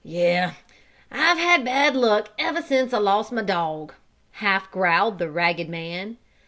[0.03, 0.55] "Yes,
[1.11, 3.93] I've had bad luck ever since I lost my dog,"
[4.31, 6.17] half growled the ragged man.